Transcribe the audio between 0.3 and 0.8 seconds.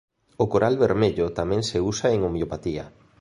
O coral